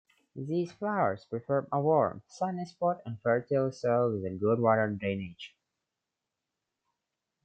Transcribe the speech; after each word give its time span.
These 0.35 0.71
flowers 0.71 1.25
prefer 1.29 1.67
a 1.71 1.79
warm, 1.79 2.23
sunny 2.27 2.65
spot 2.65 3.03
and 3.05 3.21
fertile 3.21 3.71
soil 3.71 4.19
with 4.19 4.39
good 4.39 4.59
water 4.59 4.89
drainage. 4.89 5.55